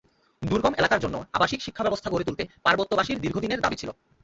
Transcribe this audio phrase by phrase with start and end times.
[0.41, 3.89] দুর্গম এলাকার জন্য আবাসিক শিক্ষাব্যবস্থা গড়ে তুলতে পার্বত্যবাসীর দীর্ঘদিনের দাবি ছিল।